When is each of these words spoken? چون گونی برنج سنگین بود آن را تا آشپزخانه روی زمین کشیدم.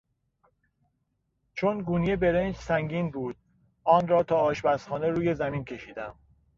چون 1.53 1.81
گونی 1.81 2.15
برنج 2.15 2.55
سنگین 2.55 3.11
بود 3.11 3.35
آن 3.83 4.07
را 4.07 4.23
تا 4.23 4.37
آشپزخانه 4.37 5.09
روی 5.09 5.35
زمین 5.35 5.65
کشیدم. 5.65 6.15